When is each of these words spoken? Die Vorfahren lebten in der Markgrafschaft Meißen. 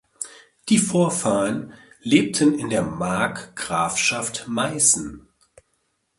Die 0.69 0.79
Vorfahren 0.79 1.73
lebten 1.99 2.57
in 2.57 2.71
der 2.71 2.81
Markgrafschaft 2.81 4.47
Meißen. 4.47 5.27